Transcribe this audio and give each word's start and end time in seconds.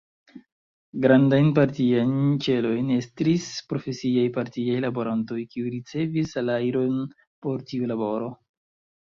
Grandajn 1.01 1.51
partiajn 1.59 2.15
ĉelojn 2.45 2.89
estris 2.95 3.45
profesiaj 3.75 4.25
partiaj 4.39 4.79
laborantoj, 4.87 5.39
kiuj 5.53 5.69
ricevis 5.77 6.35
salajron 6.39 6.99
por 7.45 7.63
tiu 7.71 7.93
laboro. 7.95 8.33